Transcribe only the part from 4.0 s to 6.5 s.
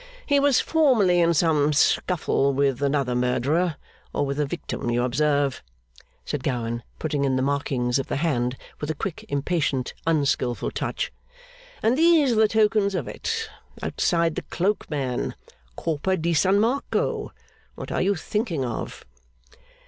or with a victim, you observe,' said